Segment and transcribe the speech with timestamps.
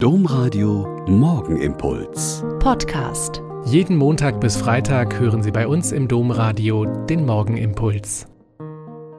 [0.00, 2.44] Domradio Morgenimpuls.
[2.60, 3.42] Podcast.
[3.64, 8.28] Jeden Montag bis Freitag hören Sie bei uns im Domradio den Morgenimpuls.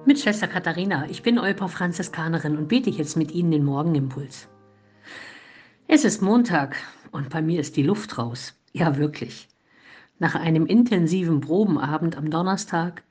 [0.06, 4.48] Mit Schwester Katharina, ich bin Olper Franziskanerin und bete jetzt mit Ihnen den Morgenimpuls.
[5.90, 6.78] Es ist Montag
[7.12, 8.58] und bei mir ist die Luft raus.
[8.72, 9.50] Ja, wirklich.
[10.18, 13.04] Nach einem intensiven Probenabend am Donnerstag,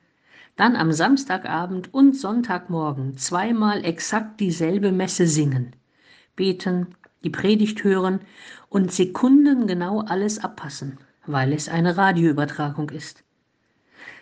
[0.55, 5.75] dann am Samstagabend und Sonntagmorgen zweimal exakt dieselbe Messe singen,
[6.35, 8.21] beten, die Predigt hören
[8.69, 13.23] und sekundengenau alles abpassen, weil es eine Radioübertragung ist.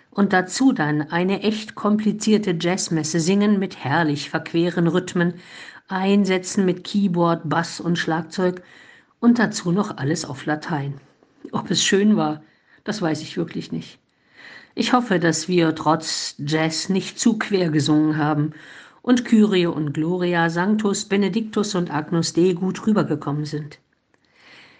[0.10, 5.36] Und dazu dann eine echt komplizierte Jazzmesse singen mit herrlich verqueren Rhythmen,
[5.90, 8.62] Einsätzen mit Keyboard, Bass und Schlagzeug
[9.20, 11.00] und dazu noch alles auf Latein.
[11.52, 12.42] Ob es schön war,
[12.84, 14.00] das weiß ich wirklich nicht.
[14.76, 18.54] Ich hoffe, dass wir trotz Jazz nicht zu quer gesungen haben
[19.08, 23.80] und Kyrie und Gloria, Sanctus, Benedictus und Agnus Dei gut rübergekommen sind.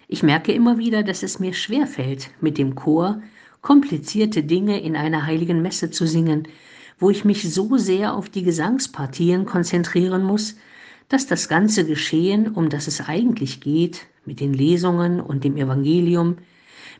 [0.06, 3.22] Ich merke immer wieder, dass es mir schwerfällt, mit dem Chor
[3.62, 6.46] komplizierte Dinge in einer heiligen Messe zu singen,
[6.98, 10.56] wo ich mich so sehr auf die Gesangspartien konzentrieren muss,
[11.08, 16.36] dass das ganze Geschehen, um das es eigentlich geht, mit den Lesungen und dem Evangelium,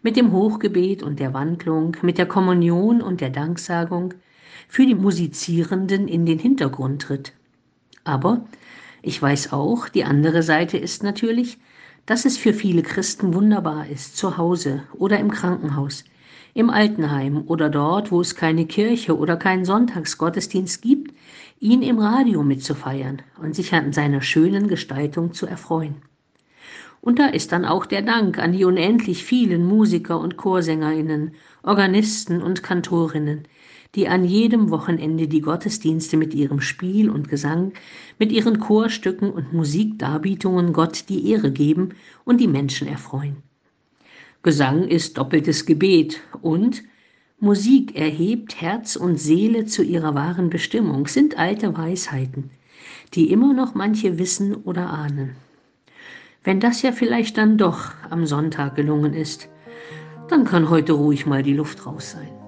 [0.03, 4.15] mit dem Hochgebet und der Wandlung, mit der Kommunion und der Danksagung,
[4.69, 7.33] für die Musizierenden in den Hintergrund tritt.
[8.05, 8.47] Aber
[9.03, 11.59] ich weiß auch, die andere Seite ist natürlich,
[12.07, 16.05] dass es für viele Christen wunderbar ist, zu Hause oder im Krankenhaus,
[16.55, 21.15] im Altenheim oder dort, wo es keine Kirche oder keinen Sonntagsgottesdienst gibt,
[21.61, 25.97] ihn im Radio mitzufeiern und sich an seiner schönen Gestaltung zu erfreuen.
[27.01, 32.43] Und da ist dann auch der Dank an die unendlich vielen Musiker und Chorsängerinnen, Organisten
[32.43, 33.45] und Kantorinnen,
[33.95, 37.73] die an jedem Wochenende die Gottesdienste mit ihrem Spiel und Gesang,
[38.19, 41.91] mit ihren Chorstücken und Musikdarbietungen Gott die Ehre geben
[42.25, 43.37] und die Menschen erfreuen.
[44.43, 46.85] Gesang ist doppeltes Gebet und
[47.41, 52.51] Musik erhebt Herz und Seele zu ihrer wahren Bestimmung, sind alte Weisheiten,
[53.15, 55.37] die immer noch manche wissen oder ahnen.
[56.45, 59.49] Wenn das ja vielleicht dann doch am Sonntag gelungen ist,
[60.29, 62.48] dann kann heute ruhig mal die Luft raus sein.